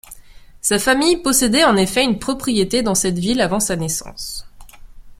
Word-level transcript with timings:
Sa 0.61 0.79
famille 0.79 1.17
possédait 1.21 1.63
en 1.63 1.75
effet 1.77 2.03
une 2.03 2.17
propriété 2.17 2.81
dans 2.81 2.95
cette 2.95 3.19
ville 3.19 3.39
avant 3.39 3.59
sa 3.59 3.75
naissance. 3.75 4.47